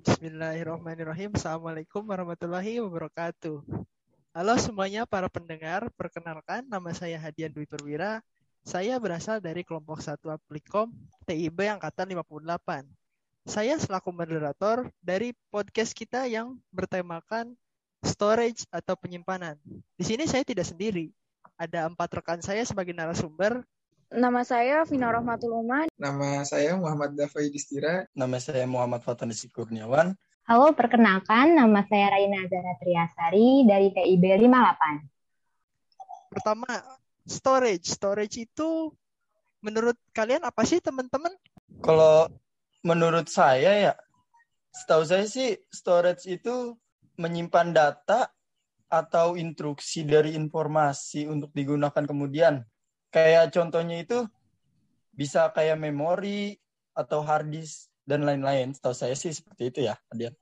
Bismillahirrahmanirrahim. 0.00 1.36
Assalamualaikum 1.36 2.00
warahmatullahi 2.08 2.80
wabarakatuh. 2.80 3.60
Halo 4.32 4.54
semuanya 4.56 5.04
para 5.04 5.28
pendengar, 5.28 5.92
perkenalkan 5.92 6.64
nama 6.64 6.88
saya 6.96 7.20
Hadian 7.20 7.52
Dwi 7.52 7.68
Perwira. 7.68 8.24
Saya 8.64 8.96
berasal 8.96 9.44
dari 9.44 9.60
kelompok 9.60 10.00
1 10.00 10.24
Aplikom 10.32 10.88
TIB 11.28 11.68
Angkatan 11.68 12.16
58. 12.16 12.88
Saya 13.44 13.76
selaku 13.76 14.08
moderator 14.08 14.88
dari 15.04 15.36
podcast 15.52 15.92
kita 15.92 16.24
yang 16.24 16.56
bertemakan 16.72 17.52
storage 18.00 18.64
atau 18.72 18.96
penyimpanan. 18.96 19.60
Di 20.00 20.08
sini 20.08 20.24
saya 20.24 20.48
tidak 20.48 20.64
sendiri. 20.64 21.12
Ada 21.60 21.84
empat 21.92 22.08
rekan 22.24 22.40
saya 22.40 22.64
sebagai 22.64 22.96
narasumber 22.96 23.60
Nama 24.10 24.42
saya 24.42 24.82
Vina 24.90 25.06
Rahmatul 25.06 25.54
Umar. 25.54 25.86
Nama 25.94 26.42
saya 26.42 26.74
Muhammad 26.74 27.14
Dafai 27.14 27.46
Distira. 27.46 28.10
Nama 28.10 28.42
saya 28.42 28.66
Muhammad 28.66 29.06
Fatanisi 29.06 29.46
Kurniawan. 29.46 30.18
Halo, 30.50 30.74
perkenalkan 30.74 31.54
nama 31.54 31.86
saya 31.86 32.18
Raina 32.18 32.42
Zara 32.50 32.74
Triasari 32.82 33.70
dari 33.70 33.94
TIB 33.94 34.50
58. 34.50 36.34
Pertama, 36.34 36.66
storage. 37.22 37.86
Storage 37.86 38.50
itu 38.50 38.90
menurut 39.62 39.94
kalian 40.10 40.42
apa 40.42 40.66
sih 40.66 40.82
teman-teman? 40.82 41.30
Kalau 41.78 42.26
menurut 42.82 43.30
saya 43.30 43.94
ya, 43.94 43.94
setahu 44.74 45.06
saya 45.06 45.30
sih 45.30 45.54
storage 45.70 46.26
itu 46.26 46.74
menyimpan 47.14 47.70
data 47.70 48.26
atau 48.90 49.38
instruksi 49.38 50.02
dari 50.02 50.34
informasi 50.34 51.30
untuk 51.30 51.54
digunakan 51.54 52.02
kemudian 52.02 52.66
kayak 53.10 53.50
contohnya 53.52 54.00
itu 54.00 54.24
bisa 55.10 55.50
kayak 55.52 55.76
memori 55.76 56.56
atau 56.96 57.20
hard 57.20 57.52
disk 57.52 57.90
dan 58.08 58.24
lain-lain. 58.24 58.72
Setahu 58.72 58.94
saya 58.96 59.14
sih 59.18 59.34
seperti 59.34 59.62
itu 59.70 59.80
ya, 59.90 59.94
Adian. 60.08 60.34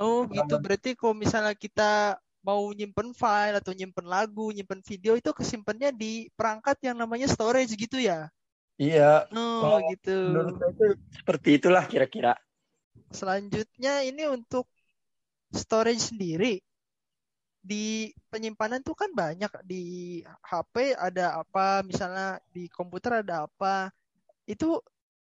Oh, 0.00 0.24
gitu. 0.24 0.56
Berarti 0.56 0.96
kalau 0.96 1.12
misalnya 1.12 1.52
kita 1.52 2.16
mau 2.40 2.72
nyimpen 2.72 3.12
file 3.12 3.60
atau 3.60 3.76
nyimpen 3.76 4.08
lagu, 4.08 4.48
nyimpen 4.48 4.80
video 4.80 5.12
itu 5.12 5.28
kesimpannya 5.36 5.92
di 5.92 6.32
perangkat 6.32 6.80
yang 6.80 6.96
namanya 6.96 7.28
storage 7.28 7.76
gitu 7.76 8.00
ya? 8.00 8.32
Iya. 8.80 9.28
Oh, 9.36 9.76
oh 9.76 9.78
gitu. 9.92 10.32
Menurut 10.32 10.56
saya 10.56 10.72
itu 10.72 10.86
seperti 11.12 11.48
itulah 11.60 11.84
kira-kira. 11.84 12.32
Selanjutnya 13.12 14.00
ini 14.08 14.24
untuk 14.24 14.64
storage 15.52 16.14
sendiri 16.14 16.64
di 17.60 18.10
penyimpanan 18.32 18.80
tuh 18.80 18.96
kan 18.96 19.12
banyak. 19.12 19.52
Di 19.64 19.84
HP 20.24 20.96
ada 20.96 21.40
apa 21.40 21.84
misalnya 21.84 22.40
di 22.50 22.66
komputer 22.72 23.20
ada 23.20 23.46
apa. 23.46 23.92
Itu 24.48 24.80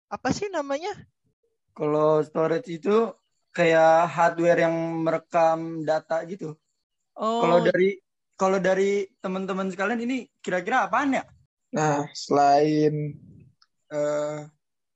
apa 0.09 0.31
sih 0.31 0.47
namanya? 0.49 0.95
Kalau 1.75 2.23
storage 2.25 2.81
itu 2.81 3.13
kayak 3.53 4.09
hardware 4.09 4.65
yang 4.67 4.75
merekam 5.03 5.83
data 5.83 6.23
gitu. 6.27 6.55
Oh. 7.19 7.43
Kalau 7.43 7.59
dari 7.63 7.99
kalau 8.39 8.59
dari 8.59 9.03
teman-teman 9.19 9.67
sekalian 9.67 9.99
ini 10.03 10.27
kira-kira 10.39 10.87
apaan 10.87 11.19
ya? 11.19 11.23
Nah 11.75 12.07
selain 12.15 13.19
uh, 13.91 14.47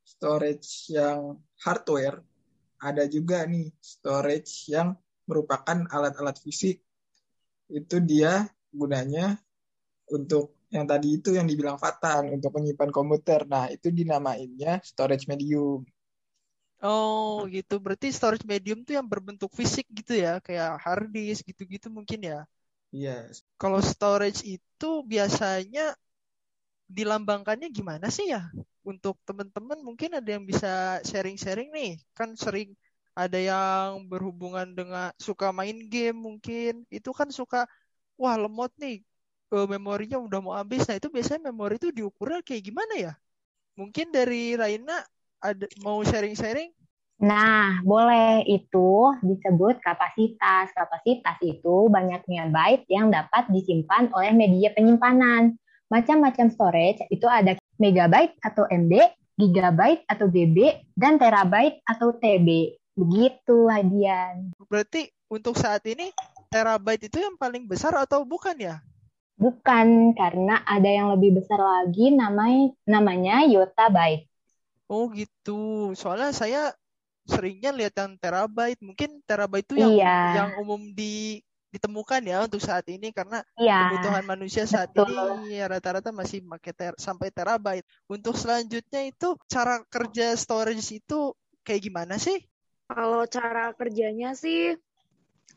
storage 0.08 0.95
yang 0.95 1.39
hardware 1.59 2.23
ada 2.83 3.08
juga 3.08 3.47
nih 3.47 3.71
storage 3.80 4.67
yang 4.71 4.95
merupakan 5.23 5.88
alat-alat 5.88 6.36
fisik 6.39 6.83
itu 7.69 7.95
dia 8.03 8.47
gunanya 8.73 9.38
untuk 10.09 10.58
yang 10.73 10.89
tadi 10.89 11.22
itu 11.22 11.30
yang 11.38 11.45
dibilang 11.45 11.78
Fatan 11.78 12.33
untuk 12.33 12.52
menyimpan 12.58 12.89
komputer. 12.89 13.45
Nah, 13.45 13.70
itu 13.70 13.94
dinamainnya 13.94 14.81
storage 14.81 15.30
medium. 15.30 15.86
Oh, 16.83 17.47
gitu. 17.47 17.80
Berarti 17.80 18.11
storage 18.11 18.44
medium 18.44 18.83
tuh 18.83 19.00
yang 19.00 19.08
berbentuk 19.08 19.53
fisik 19.55 19.88
gitu 19.88 20.20
ya, 20.20 20.44
kayak 20.44 20.75
hard 20.83 21.08
disk 21.15 21.48
gitu-gitu 21.48 21.88
mungkin 21.88 22.20
ya. 22.20 22.39
Iya. 22.92 23.32
Yes. 23.32 23.45
Kalau 23.55 23.80
storage 23.80 24.43
itu 24.43 24.89
biasanya 25.08 25.95
dilambangkannya 26.92 27.71
gimana 27.71 28.11
sih 28.11 28.30
ya? 28.33 28.52
Untuk 28.83 29.15
teman-teman 29.23 29.80
mungkin 29.80 30.20
ada 30.20 30.27
yang 30.27 30.43
bisa 30.43 30.99
sharing-sharing 31.08 31.71
nih. 31.71 31.92
Kan 32.11 32.36
sering 32.36 32.76
ada 33.14 33.38
yang 33.38 34.10
berhubungan 34.10 34.74
dengan 34.74 35.14
suka 35.22 35.54
main 35.54 35.86
game 35.90 36.18
mungkin 36.18 36.84
itu 36.90 37.10
kan 37.14 37.30
suka 37.30 37.70
wah 38.18 38.36
lemot 38.38 38.74
nih 38.82 39.06
ke 39.54 39.60
memorinya 39.70 40.18
udah 40.18 40.40
mau 40.42 40.54
habis 40.58 40.86
nah 40.90 40.98
itu 40.98 41.14
biasanya 41.14 41.54
memori 41.54 41.78
itu 41.78 41.94
diukurnya 41.94 42.42
kayak 42.42 42.74
gimana 42.74 42.94
ya 42.98 43.14
mungkin 43.78 44.10
dari 44.10 44.58
Raina 44.58 45.06
ada 45.38 45.66
mau 45.86 46.02
sharing-sharing 46.02 46.74
Nah, 47.24 47.80
boleh 47.88 48.44
itu 48.52 49.16
disebut 49.24 49.80
kapasitas. 49.80 50.76
Kapasitas 50.76 51.40
itu 51.40 51.88
banyaknya 51.88 52.52
byte 52.52 52.84
yang 52.92 53.14
dapat 53.16 53.48
disimpan 53.48 54.12
oleh 54.12 54.36
media 54.36 54.76
penyimpanan. 54.76 55.56
Macam-macam 55.88 56.52
storage 56.52 57.00
itu 57.08 57.24
ada 57.24 57.56
megabyte 57.80 58.36
atau 58.44 58.68
MB, 58.68 58.92
gigabyte 59.40 60.04
atau 60.12 60.28
GB, 60.28 60.84
dan 61.00 61.16
terabyte 61.16 61.80
atau 61.88 62.12
TB. 62.12 62.76
Begitu, 62.93 63.67
Hadian. 63.70 64.54
Berarti 64.70 65.09
untuk 65.26 65.58
saat 65.58 65.81
ini 65.89 66.14
terabyte 66.54 67.09
itu 67.09 67.17
yang 67.17 67.33
paling 67.42 67.65
besar 67.65 67.98
atau 67.98 68.21
bukan 68.21 68.54
ya? 68.58 68.77
Bukan, 69.33 70.14
karena 70.14 70.61
ada 70.61 70.86
yang 70.86 71.09
lebih 71.17 71.42
besar 71.42 71.58
lagi 71.58 72.14
namanya 72.14 72.70
namanya 72.86 73.42
yottabyte. 73.49 74.30
Oh 74.86 75.09
gitu. 75.09 75.92
Soalnya 75.98 76.30
saya 76.30 76.70
seringnya 77.26 77.73
lihat 77.73 77.98
yang 77.98 78.14
terabyte. 78.21 78.77
Mungkin 78.86 79.26
terabyte 79.26 79.73
itu 79.73 79.82
yang 79.82 79.93
iya. 79.98 80.17
yang 80.37 80.49
umum 80.61 80.93
di 80.93 81.42
ditemukan 81.73 82.21
ya 82.21 82.45
untuk 82.45 82.61
saat 82.61 82.86
ini 82.86 83.09
karena 83.09 83.42
iya, 83.58 83.89
kebutuhan 83.89 84.21
manusia 84.30 84.70
saat 84.70 84.93
betul. 84.93 85.09
ini 85.09 85.58
ya 85.58 85.65
rata-rata 85.65 86.14
masih 86.14 86.45
pakai 86.45 86.73
ter 86.77 86.93
sampai 87.02 87.33
terabyte. 87.33 87.89
Untuk 88.05 88.37
selanjutnya 88.37 89.09
itu 89.09 89.33
cara 89.49 89.82
kerja 89.89 90.37
storage 90.37 91.02
itu 91.02 91.33
kayak 91.65 91.82
gimana 91.89 92.21
sih? 92.21 92.37
Kalau 92.93 93.26
cara 93.26 93.73
kerjanya 93.73 94.37
sih 94.37 94.77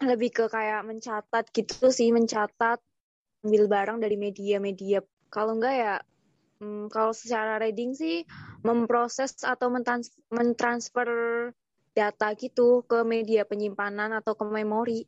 lebih 0.01 0.33
ke 0.33 0.45
kayak 0.49 0.89
mencatat 0.89 1.45
gitu 1.53 1.93
sih, 1.93 2.09
mencatat 2.09 2.81
ambil 3.45 3.69
barang 3.69 3.99
dari 4.01 4.17
media-media. 4.17 5.05
Kalau 5.29 5.61
enggak 5.61 5.75
ya 5.77 5.95
hmm, 6.65 6.89
kalau 6.89 7.13
secara 7.13 7.61
reading 7.61 7.93
sih 7.93 8.25
memproses 8.65 9.37
atau 9.45 9.69
mentrans 9.69 10.09
mentransfer 10.33 11.09
data 11.93 12.33
gitu 12.37 12.85
ke 12.89 13.05
media 13.05 13.45
penyimpanan 13.45 14.17
atau 14.17 14.33
ke 14.33 14.45
memori. 14.49 15.05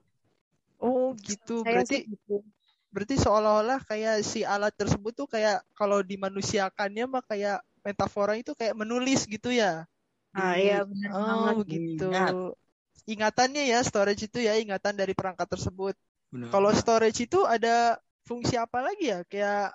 Oh 0.84 1.17
gitu, 1.17 1.65
Saya 1.65 1.81
berarti 1.81 2.06
gitu. 2.06 2.44
berarti 2.93 3.17
seolah-olah 3.21 3.81
kayak 3.84 4.25
si 4.25 4.44
alat 4.44 4.72
tersebut 4.77 5.12
tuh 5.12 5.28
kayak 5.28 5.65
kalau 5.77 6.00
dimanusiakannya 6.05 7.05
mah 7.09 7.25
kayak 7.25 7.61
metafora 7.84 8.37
itu 8.37 8.53
kayak 8.53 8.77
menulis 8.77 9.25
gitu 9.25 9.49
ya? 9.53 9.84
Ah 10.38 10.54
iya 10.54 10.87
benar 10.87 11.10
oh, 11.10 11.19
banget. 11.19 11.54
begitu. 11.66 12.06
Ingat. 12.06 12.32
Ingatannya 13.09 13.62
ya 13.66 13.78
storage 13.82 14.31
itu 14.31 14.38
ya 14.44 14.54
ingatan 14.60 14.94
dari 14.94 15.16
perangkat 15.16 15.49
tersebut. 15.50 15.97
Kalau 16.28 16.71
storage 16.76 17.25
itu 17.25 17.41
ada 17.49 17.97
fungsi 18.28 18.60
apa 18.60 18.84
lagi 18.84 19.09
ya? 19.09 19.25
Kayak 19.25 19.72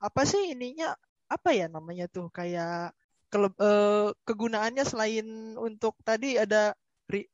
apa 0.00 0.22
sih 0.24 0.56
ininya? 0.56 0.96
Apa 1.28 1.52
ya 1.52 1.68
namanya 1.68 2.08
tuh? 2.08 2.32
Kayak 2.32 2.96
ke, 3.28 3.36
uh, 3.36 4.08
kegunaannya 4.24 4.84
selain 4.88 5.54
untuk 5.60 5.94
tadi 6.00 6.40
ada 6.40 6.72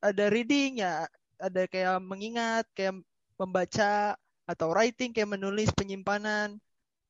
ada 0.03 0.25
reading 0.29 0.83
ya, 0.83 1.07
ada 1.39 1.63
kayak 1.71 2.03
mengingat, 2.03 2.67
kayak 2.75 2.99
membaca 3.39 4.19
atau 4.45 4.69
writing 4.75 5.15
kayak 5.15 5.39
menulis 5.39 5.71
penyimpanan. 5.73 6.59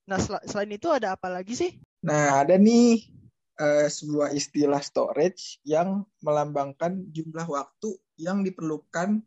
Nah, 0.04 0.18
sel 0.20 0.36
selain 0.44 0.76
itu 0.76 0.92
ada 0.92 1.16
apa 1.16 1.32
lagi 1.32 1.56
sih? 1.56 1.70
Nah, 2.04 2.44
ada 2.44 2.60
nih 2.60 3.08
uh, 3.62 3.86
sebuah 3.86 4.34
istilah 4.34 4.82
storage 4.82 5.62
yang 5.62 6.02
melambangkan 6.18 7.06
jumlah 7.14 7.46
waktu 7.46 7.94
yang 8.18 8.42
diperlukan 8.42 9.22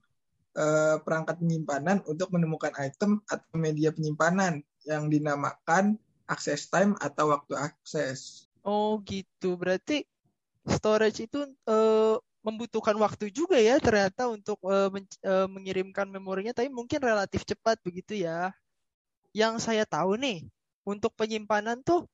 uh, 0.59 0.99
perangkat 0.99 1.39
penyimpanan 1.39 2.03
untuk 2.03 2.35
menemukan 2.35 2.75
item 2.75 3.23
atau 3.31 3.55
media 3.55 3.95
penyimpanan 3.95 4.59
yang 4.83 5.07
dinamakan 5.07 5.95
access 6.27 6.67
time 6.67 6.99
atau 6.99 7.31
waktu 7.31 7.55
akses. 7.55 8.51
Oh 8.65 8.99
gitu, 9.05 9.55
berarti 9.55 10.03
storage 10.65 11.29
itu 11.29 11.45
uh, 11.69 12.17
membutuhkan 12.41 12.97
waktu 12.97 13.29
juga 13.33 13.57
ya 13.57 13.77
ternyata 13.77 14.29
untuk 14.29 14.57
uh, 14.65 14.89
uh, 14.89 15.47
mengirimkan 15.49 16.09
memorinya, 16.09 16.53
tapi 16.53 16.69
mungkin 16.69 17.01
relatif 17.01 17.45
cepat 17.45 17.77
begitu 17.85 18.25
ya. 18.25 18.53
Yang 19.35 19.67
saya 19.69 19.83
tahu 19.85 20.17
nih, 20.17 20.47
untuk 20.87 21.13
penyimpanan 21.17 21.81
tuh 21.85 22.07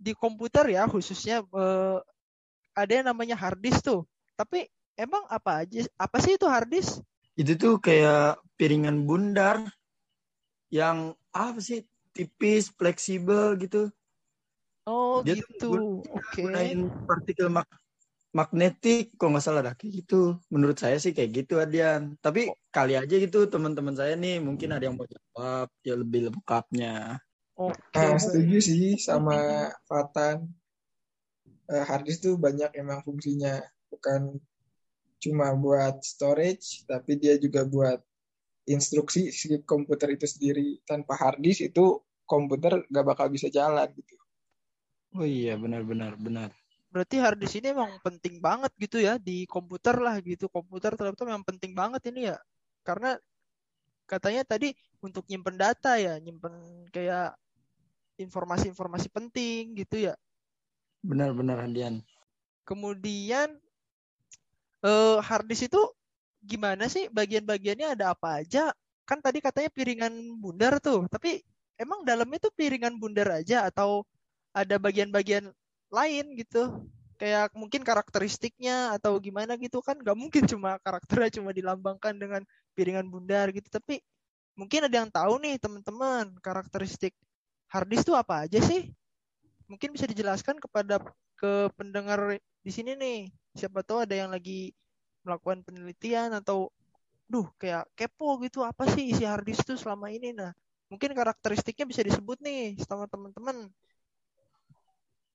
di 0.00 0.16
komputer 0.16 0.64
ya 0.72 0.88
khususnya 0.88 1.44
uh, 1.52 2.00
ada 2.72 2.92
yang 2.92 3.06
namanya 3.12 3.36
hard 3.36 3.60
disk 3.60 3.84
tuh. 3.84 4.08
Tapi 4.34 4.64
emang 4.96 5.28
apa 5.28 5.68
aja 5.68 5.84
apa 6.00 6.16
sih 6.24 6.40
itu 6.40 6.48
hard 6.48 6.72
disk? 6.72 7.04
Itu 7.36 7.60
tuh 7.60 7.76
kayak 7.76 8.40
piringan 8.56 9.04
bundar 9.04 9.60
yang 10.72 11.12
apa 11.36 11.60
sih 11.60 11.84
tipis, 12.16 12.72
fleksibel 12.72 13.60
gitu. 13.60 13.92
Oh 14.88 15.20
Dia 15.20 15.36
gitu. 15.36 16.00
Oke. 16.00 16.48
Okay. 16.48 16.80
partikel 17.04 17.52
mak 17.52 17.68
magnetik 18.30 19.18
kok 19.18 19.26
nggak 19.26 19.42
salah 19.42 19.62
dah 19.66 19.74
kayak 19.74 20.06
gitu 20.06 20.38
menurut 20.54 20.78
saya 20.78 21.02
sih 21.02 21.10
kayak 21.10 21.42
gitu 21.42 21.58
Adian 21.58 22.14
tapi 22.22 22.46
oh. 22.46 22.54
kali 22.70 22.94
aja 22.94 23.10
gitu 23.10 23.50
teman-teman 23.50 23.90
saya 23.98 24.14
nih 24.14 24.38
mungkin 24.38 24.70
ada 24.70 24.86
yang 24.86 24.94
mau 24.94 25.06
jawab 25.06 25.66
ya 25.82 25.98
lebih 25.98 26.30
lengkapnya 26.30 27.18
oh 27.60 27.72
nah, 27.92 28.16
setuju 28.16 28.56
sih 28.64 28.96
sama 28.96 29.68
Fatan. 29.84 30.48
Uh, 31.70 31.84
hard 31.86 32.08
disk 32.08 32.24
tuh 32.26 32.34
banyak 32.40 32.72
emang 32.74 33.04
fungsinya. 33.04 33.60
Bukan 33.92 34.40
cuma 35.20 35.52
buat 35.52 36.00
storage 36.00 36.88
tapi 36.88 37.20
dia 37.20 37.36
juga 37.36 37.68
buat 37.68 38.00
instruksi 38.64 39.28
si 39.28 39.60
komputer 39.62 40.16
itu 40.16 40.24
sendiri. 40.24 40.80
Tanpa 40.88 41.20
hard 41.20 41.44
disk 41.44 41.68
itu 41.68 42.00
komputer 42.24 42.88
gak 42.88 43.04
bakal 43.04 43.28
bisa 43.28 43.52
jalan 43.52 43.86
gitu. 43.92 44.16
Oh 45.14 45.26
iya 45.26 45.58
benar 45.60 45.84
benar 45.84 46.16
berarti 46.90 47.22
hard 47.22 47.38
disk 47.38 47.62
ini 47.62 47.70
emang 47.70 48.02
penting 48.02 48.42
banget 48.42 48.74
gitu 48.74 48.98
ya 48.98 49.16
di 49.16 49.46
komputer 49.46 49.96
lah 50.02 50.18
gitu. 50.20 50.50
Komputer 50.50 50.98
laptop 50.98 51.30
memang 51.30 51.46
penting 51.46 51.72
banget 51.72 52.02
ini 52.10 52.34
ya. 52.34 52.36
Karena 52.82 53.14
katanya 54.10 54.42
tadi 54.42 54.74
untuk 54.98 55.22
nyimpen 55.30 55.54
data 55.54 55.94
ya 55.96 56.18
nyimpen 56.18 56.50
kayak 56.90 57.38
informasi-informasi 58.20 59.08
penting 59.08 59.74
gitu 59.80 60.10
ya. 60.10 60.14
Benar-benar 61.00 61.64
Andian. 61.64 62.04
Kemudian 62.68 63.56
uh, 64.84 65.18
hard 65.24 65.48
disk 65.48 65.66
itu 65.66 65.82
gimana 66.44 66.86
sih? 66.86 67.08
Bagian-bagiannya 67.08 67.96
ada 67.98 68.12
apa 68.12 68.44
aja? 68.44 68.70
Kan 69.08 69.18
tadi 69.24 69.42
katanya 69.42 69.72
piringan 69.72 70.14
bundar 70.38 70.78
tuh 70.78 71.08
tapi 71.10 71.42
emang 71.80 72.06
dalamnya 72.06 72.46
tuh 72.46 72.52
piringan 72.54 73.00
bundar 73.00 73.26
aja 73.32 73.66
atau 73.66 74.06
ada 74.54 74.76
bagian-bagian 74.76 75.50
lain 75.90 76.26
gitu? 76.36 76.86
Kayak 77.20 77.52
mungkin 77.52 77.84
karakteristiknya 77.84 78.96
atau 78.96 79.20
gimana 79.20 79.56
gitu? 79.60 79.82
Kan 79.84 80.00
nggak 80.00 80.16
mungkin 80.16 80.44
cuma 80.46 80.76
karakternya 80.84 81.40
cuma 81.40 81.50
dilambangkan 81.50 82.16
dengan 82.16 82.44
piringan 82.74 83.10
bundar 83.10 83.50
gitu 83.52 83.66
tapi 83.68 84.00
mungkin 84.56 84.86
ada 84.88 84.96
yang 85.04 85.10
tahu 85.10 85.40
nih 85.40 85.56
teman-teman 85.56 86.32
karakteristik 86.40 87.12
harddisk 87.70 88.10
itu 88.10 88.14
apa 88.18 88.46
aja 88.46 88.58
sih 88.60 88.90
mungkin 89.70 89.94
bisa 89.94 90.04
dijelaskan 90.10 90.58
kepada 90.58 90.98
ke 91.38 91.70
pendengar 91.78 92.36
di 92.60 92.70
sini 92.74 92.98
nih 92.98 93.18
siapa 93.54 93.86
tahu 93.86 94.04
ada 94.04 94.12
yang 94.12 94.30
lagi 94.34 94.74
melakukan 95.22 95.62
penelitian 95.62 96.34
atau 96.34 96.68
duh 97.30 97.46
kayak 97.56 97.86
kepo 97.94 98.42
gitu 98.42 98.66
apa 98.66 98.90
sih 98.90 99.14
isi 99.14 99.22
harddisk 99.22 99.62
itu 99.64 99.78
selama 99.78 100.10
ini 100.10 100.34
nah 100.34 100.50
mungkin 100.90 101.14
karakteristiknya 101.14 101.86
bisa 101.86 102.02
disebut 102.02 102.42
nih 102.42 102.74
sama 102.82 103.06
teman-teman 103.06 103.70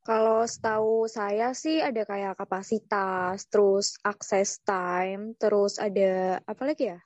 kalau 0.06 0.46
setahu 0.46 1.10
saya 1.10 1.50
sih 1.58 1.82
ada 1.82 2.06
kayak 2.06 2.38
kapasitas, 2.38 3.50
terus 3.50 3.98
access 4.06 4.62
time, 4.62 5.34
terus 5.42 5.82
ada 5.82 6.38
apa 6.46 6.62
lagi 6.62 6.94
ya? 6.94 7.02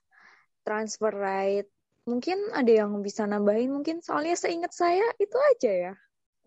Transfer 0.68 1.16
rate. 1.16 1.72
Mungkin 2.10 2.58
ada 2.58 2.72
yang 2.74 3.06
bisa 3.06 3.30
nambahin 3.30 3.70
mungkin 3.70 4.02
soalnya 4.02 4.34
seingat 4.34 4.74
saya 4.74 5.06
itu 5.22 5.38
aja 5.38 5.72
ya. 5.72 5.94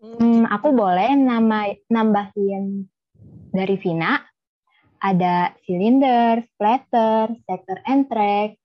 Hmm, 0.03 0.43
aku 0.51 0.75
boleh 0.75 1.15
nama 1.15 1.71
nambahin 1.87 2.83
dari 3.55 3.79
Vina. 3.79 4.19
Ada 4.99 5.55
cylinder, 5.63 6.43
splatter, 6.43 7.31
sector 7.47 7.79
and 7.87 8.11
track, 8.11 8.59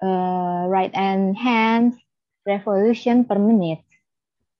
uh, 0.00 0.64
right 0.72 0.92
and 0.96 1.36
hands, 1.36 2.00
revolution 2.48 3.28
per 3.28 3.36
minute. 3.36 3.84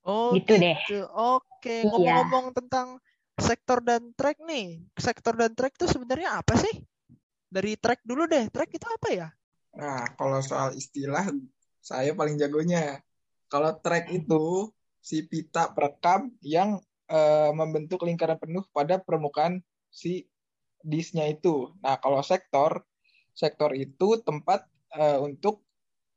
Oh, 0.05 0.37
gitu, 0.37 0.57
gitu. 0.57 0.65
deh. 0.65 0.77
Oke, 1.09 1.85
iya. 1.85 1.89
ngomong-ngomong 1.89 2.47
tentang 2.57 3.01
sektor 3.41 3.81
dan 3.81 4.13
track 4.13 4.41
nih. 4.45 4.85
Sektor 4.97 5.37
dan 5.37 5.53
track 5.57 5.81
itu 5.81 5.89
sebenarnya 5.89 6.41
apa 6.41 6.57
sih? 6.61 6.77
Dari 7.49 7.77
track 7.81 8.05
dulu 8.05 8.29
deh. 8.29 8.49
Track 8.53 8.71
itu 8.73 8.85
apa 8.89 9.09
ya? 9.13 9.29
Nah, 9.77 10.09
kalau 10.17 10.41
soal 10.41 10.73
istilah 10.75 11.29
saya 11.81 12.13
paling 12.13 12.37
jagonya. 12.37 13.01
Kalau 13.49 13.73
track 13.81 14.13
itu 14.13 14.69
si 15.01 15.25
pita 15.25 15.73
perekam 15.73 16.35
yang 16.45 16.83
uh, 17.09 17.51
membentuk 17.57 18.05
lingkaran 18.05 18.37
penuh 18.37 18.65
pada 18.71 19.01
permukaan 19.01 19.65
si 19.89 20.29
disknya 20.85 21.27
itu. 21.27 21.73
Nah, 21.81 21.97
kalau 21.99 22.21
sektor, 22.23 22.85
sektor 23.33 23.73
itu 23.75 24.21
tempat 24.23 24.69
uh, 24.95 25.19
untuk 25.25 25.65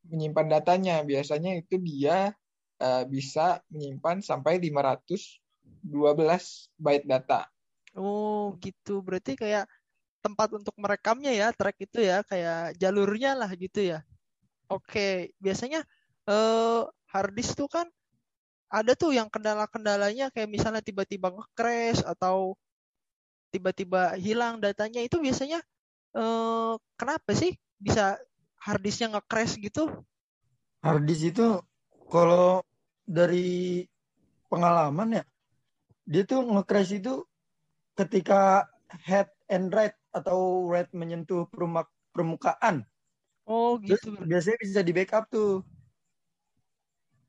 menyimpan 0.08 0.60
datanya. 0.60 1.02
Biasanya 1.08 1.62
itu 1.62 1.80
dia 1.80 2.36
uh, 2.81 3.04
bisa 3.07 3.64
menyimpan 3.72 4.19
sampai 4.22 4.60
512 4.60 5.40
byte 6.78 7.07
data. 7.07 7.48
Oh, 7.96 8.56
gitu. 8.60 9.04
Berarti 9.04 9.36
kayak 9.36 9.68
tempat 10.22 10.54
untuk 10.54 10.75
merekamnya 10.78 11.34
ya, 11.34 11.48
track 11.52 11.81
itu 11.81 12.06
ya, 12.06 12.22
kayak 12.24 12.78
jalurnya 12.78 13.34
lah 13.34 13.50
gitu 13.57 13.81
ya. 13.81 14.06
Oke, 14.71 15.35
biasanya 15.44 15.83
uh, 16.31 16.88
hard 17.12 17.35
disk 17.35 17.59
tuh 17.59 17.68
kan 17.68 17.88
ada 18.71 18.95
tuh 18.95 19.12
yang 19.12 19.27
kendala-kendalanya 19.27 20.31
kayak 20.31 20.47
misalnya 20.47 20.79
tiba-tiba 20.79 21.27
nge-crash 21.27 22.07
atau 22.07 22.56
tiba-tiba 23.51 24.15
hilang 24.15 24.63
datanya 24.63 25.03
itu 25.03 25.19
biasanya 25.19 25.59
uh, 26.15 26.79
kenapa 26.95 27.35
sih 27.35 27.51
bisa 27.75 28.15
hard 28.63 28.79
disknya 28.79 29.19
nge-crash 29.19 29.59
gitu? 29.59 29.91
Hard 30.79 31.03
disk 31.03 31.35
itu 31.35 31.59
kalau 32.07 32.63
dari 33.03 33.83
pengalaman 34.47 35.19
ya 35.19 35.23
dia 36.07 36.23
tuh 36.23 36.47
nge-crash 36.47 36.95
itu 36.95 37.27
ketika 38.00 38.71
head 39.03 39.27
and 39.51 39.68
right 39.75 39.95
atau 40.15 40.68
right 40.68 40.88
menyentuh 40.95 41.47
permukaan. 42.15 42.88
Oh 43.46 43.78
gitu. 43.82 44.14
Terus 44.14 44.28
biasanya 44.28 44.58
bisa 44.62 44.80
di 44.86 44.92
backup 44.94 45.26
tuh. 45.28 45.66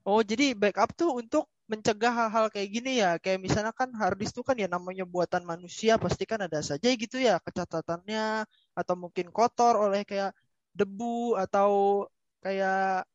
Oh 0.03 0.21
jadi 0.21 0.53
backup 0.59 0.91
tuh 0.99 1.15
untuk 1.15 1.47
mencegah 1.71 2.11
hal-hal 2.11 2.51
kayak 2.51 2.69
gini 2.75 2.99
ya. 3.01 3.17
Kayak 3.23 3.39
misalnya 3.39 3.73
kan 3.73 3.95
hard 3.95 4.19
disk 4.19 4.35
tuh 4.35 4.45
kan 4.45 4.59
ya 4.59 4.67
namanya 4.67 5.07
buatan 5.07 5.47
manusia 5.47 5.95
pasti 5.97 6.27
kan 6.27 6.43
ada 6.43 6.59
saja 6.61 6.91
gitu 6.91 7.17
ya 7.23 7.39
kecatatannya 7.39 8.45
atau 8.75 8.95
mungkin 8.99 9.31
kotor 9.31 9.79
oleh 9.79 10.03
kayak 10.03 10.35
debu 10.75 11.39
atau 11.39 12.05
kayak 12.43 13.07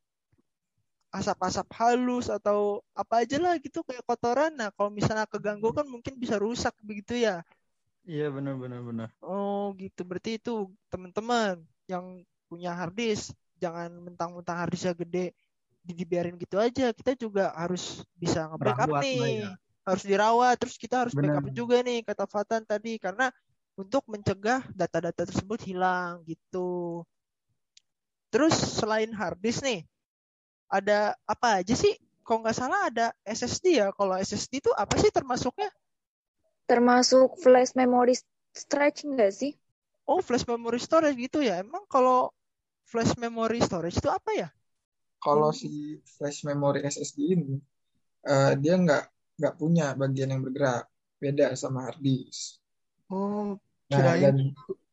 asap-asap 1.11 1.67
halus 1.75 2.27
atau 2.27 2.83
apa 2.93 3.23
aja 3.23 3.37
lah 3.39 3.59
gitu 3.59 3.83
kayak 3.83 4.03
kotoran. 4.07 4.55
Nah 4.55 4.69
kalau 4.75 4.91
misalnya 4.91 5.27
keganggu 5.27 5.71
kan 5.75 5.87
mungkin 5.87 6.15
bisa 6.15 6.39
rusak 6.39 6.71
begitu 6.83 7.19
ya. 7.19 7.43
Iya 8.07 8.31
benar 8.31 8.55
benar 8.55 8.79
benar. 8.87 9.09
Oh 9.19 9.75
gitu 9.75 10.07
berarti 10.07 10.39
itu 10.39 10.71
teman-teman 10.87 11.59
yang 11.91 12.23
punya 12.47 12.73
harddisk 12.73 13.35
jangan 13.59 13.91
mentang-mentang 13.91 14.57
harddisknya 14.65 14.95
gede 14.95 15.25
dibiarin 15.83 16.35
gitu 16.35 16.59
aja. 16.59 16.91
Kita 16.91 17.15
juga 17.15 17.55
harus 17.55 18.03
bisa 18.15 18.47
nge-backup 18.51 19.03
nih. 19.03 19.47
Ya. 19.47 19.51
Harus 19.87 20.03
dirawat 20.03 20.55
terus 20.59 20.75
kita 20.75 21.07
harus 21.07 21.15
bener. 21.15 21.39
backup 21.39 21.47
juga 21.55 21.79
nih 21.79 22.03
kata 22.03 22.27
Fatan 22.27 22.67
tadi 22.67 22.99
karena 22.99 23.31
untuk 23.79 24.03
mencegah 24.09 24.65
data-data 24.75 25.23
tersebut 25.23 25.63
hilang 25.63 26.25
gitu. 26.27 27.05
Terus 28.27 28.57
selain 28.57 29.07
harddisk 29.15 29.63
nih, 29.63 29.87
ada 30.67 31.15
apa 31.23 31.63
aja 31.63 31.71
sih? 31.71 31.95
Kalau 32.27 32.43
nggak 32.43 32.57
salah 32.59 32.91
ada 32.91 33.15
SSD 33.23 33.79
ya. 33.79 33.87
Kalau 33.95 34.19
SSD 34.19 34.59
itu 34.59 34.71
apa 34.75 34.99
sih 34.99 35.07
termasuknya? 35.07 35.71
Termasuk 36.67 37.39
flash 37.39 37.71
memory 37.71 38.19
storage 38.51 39.07
nggak 39.07 39.31
sih? 39.31 39.55
Oh, 40.03 40.19
flash 40.19 40.43
memory 40.43 40.83
storage 40.83 41.15
gitu 41.15 41.39
ya. 41.39 41.63
Emang 41.63 41.87
kalau 41.87 42.35
flash 42.87 43.19
memory 43.19 43.59
storage 43.59 43.99
itu 43.99 44.07
apa 44.07 44.31
ya? 44.31 44.49
Kalau 45.19 45.51
si 45.51 45.99
flash 46.07 46.47
memory 46.47 46.87
SSD 46.87 47.19
ini, 47.35 47.59
uh, 48.31 48.55
dia 48.55 48.79
nggak 48.79 49.03
nggak 49.37 49.53
punya 49.59 49.91
bagian 49.93 50.31
yang 50.31 50.41
bergerak, 50.41 50.87
beda 51.19 51.51
sama 51.59 51.91
hard 51.91 51.99
disk. 51.99 52.63
Oh, 53.11 53.59
nah, 53.91 53.97
kirain 53.99 54.23
dan, 54.23 54.37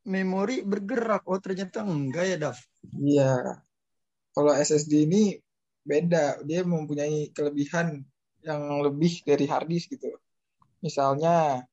memori 0.03 0.67
bergerak. 0.67 1.23
Oh, 1.31 1.39
ternyata 1.39 1.87
enggak 1.87 2.25
ya, 2.29 2.37
Daf? 2.37 2.59
Iya. 2.99 3.63
Kalau 4.35 4.51
SSD 4.51 5.07
ini 5.07 5.39
beda 5.85 6.41
dia 6.49 6.65
mempunyai 6.65 7.31
kelebihan 7.31 8.01
yang 8.41 8.63
lebih 8.81 9.21
dari 9.25 9.45
hard 9.45 9.69
disk 9.69 9.93
gitu 9.93 10.17
misalnya 10.81 11.65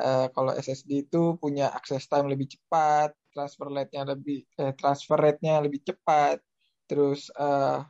uh, 0.00 0.26
kalau 0.32 0.52
SSD 0.56 1.08
itu 1.08 1.36
punya 1.36 1.68
access 1.72 2.08
time 2.08 2.28
lebih 2.28 2.56
cepat 2.56 3.12
transfer 3.30 3.70
rate-nya 3.70 4.02
lebih 4.06 4.44
eh, 4.58 4.72
transfer 4.74 5.18
rate-nya 5.18 5.62
lebih 5.62 5.80
cepat 5.86 6.42
terus 6.90 7.30
uh, 7.38 7.82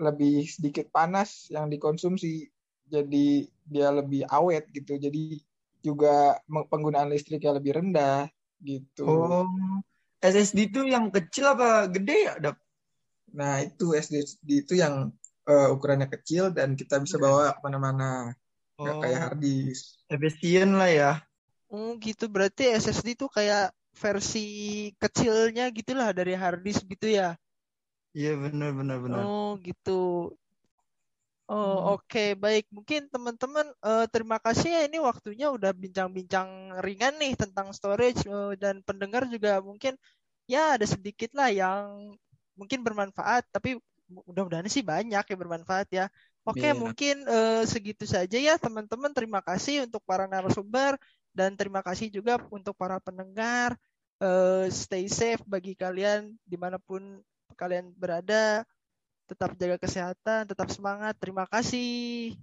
lebih 0.00 0.46
sedikit 0.46 0.88
panas 0.88 1.50
yang 1.50 1.68
dikonsumsi 1.68 2.48
jadi 2.90 3.46
dia 3.66 3.88
lebih 3.94 4.26
awet 4.30 4.66
gitu 4.74 4.98
jadi 4.98 5.38
juga 5.80 6.38
penggunaan 6.46 7.08
listriknya 7.08 7.56
lebih 7.56 7.80
rendah 7.80 8.28
gitu. 8.60 9.08
Oh, 9.08 9.48
SSD 10.20 10.68
itu 10.68 10.84
yang 10.84 11.08
kecil 11.08 11.56
apa 11.56 11.88
gede 11.88 12.28
ya, 12.28 12.34
Dap? 12.36 12.56
Nah, 13.32 13.64
itu 13.64 13.96
SSD 13.96 14.68
itu 14.68 14.74
yang 14.76 15.08
uh, 15.48 15.68
ukurannya 15.72 16.12
kecil 16.12 16.52
dan 16.52 16.76
kita 16.76 17.00
bisa 17.00 17.16
bawa 17.16 17.56
ke 17.56 17.60
mana-mana. 17.64 18.36
Oh. 18.80 18.96
kayak 19.04 19.20
hard 19.20 19.38
disk. 19.44 20.00
Efisien 20.08 20.72
lah 20.80 20.88
ya. 20.88 21.12
Oh 21.68 22.00
gitu 22.00 22.32
berarti 22.32 22.72
SSD 22.72 23.12
tuh 23.12 23.28
kayak 23.28 23.76
versi 23.94 24.46
kecilnya 24.96 25.68
gitulah 25.74 26.14
dari 26.14 26.34
hard 26.34 26.62
disk 26.62 26.86
gitu 26.86 27.10
ya? 27.10 27.36
Iya 28.16 28.34
benar 28.38 28.70
benar 28.74 28.98
benar. 29.02 29.22
Oh 29.22 29.54
gitu. 29.62 30.34
Oh 31.50 31.58
hmm. 31.58 31.94
oke 31.98 32.06
okay. 32.06 32.28
baik 32.38 32.70
mungkin 32.70 33.10
teman-teman 33.10 33.66
uh, 33.82 34.06
terima 34.06 34.38
kasih 34.38 34.70
ya 34.70 34.80
ini 34.86 35.02
waktunya 35.02 35.50
udah 35.50 35.74
bincang-bincang 35.74 36.78
ringan 36.78 37.18
nih 37.18 37.34
tentang 37.34 37.74
storage 37.74 38.22
uh, 38.30 38.54
dan 38.54 38.86
pendengar 38.86 39.26
juga 39.26 39.58
mungkin 39.58 39.98
ya 40.46 40.78
ada 40.78 40.86
sedikit 40.86 41.34
lah 41.34 41.50
yang 41.50 42.14
mungkin 42.54 42.86
bermanfaat 42.86 43.50
tapi 43.50 43.82
mudah-mudahan 44.10 44.66
sih 44.70 44.82
banyak 44.86 45.22
yang 45.26 45.38
bermanfaat 45.38 45.88
ya. 45.90 46.06
Oke 46.46 46.62
okay, 46.62 46.70
yeah. 46.70 46.78
mungkin 46.78 47.16
uh, 47.26 47.62
segitu 47.66 48.06
saja 48.06 48.38
ya 48.38 48.54
teman-teman 48.54 49.10
terima 49.10 49.42
kasih 49.42 49.90
untuk 49.90 50.02
para 50.06 50.30
narasumber 50.30 50.98
dan 51.30 51.54
terima 51.54 51.80
kasih 51.80 52.10
juga 52.10 52.38
untuk 52.50 52.74
para 52.76 52.98
pendengar. 53.02 53.74
Uh, 54.20 54.68
stay 54.68 55.08
safe 55.08 55.40
bagi 55.48 55.72
kalian 55.72 56.36
di 56.44 56.56
mana 56.60 56.76
pun 56.76 57.24
kalian 57.56 57.90
berada. 57.96 58.66
Tetap 59.30 59.54
jaga 59.54 59.78
kesehatan, 59.78 60.50
tetap 60.50 60.68
semangat. 60.74 61.14
Terima 61.16 61.46
kasih. 61.46 62.34